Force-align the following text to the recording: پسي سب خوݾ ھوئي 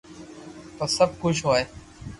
پسي 0.77 0.93
سب 0.97 1.09
خوݾ 1.19 1.37
ھوئي 1.45 1.63